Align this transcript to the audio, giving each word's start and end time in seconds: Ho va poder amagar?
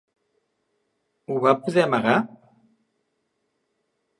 Ho 1.33 1.37
va 1.43 1.53
poder 1.67 1.83
amagar? 1.89 2.17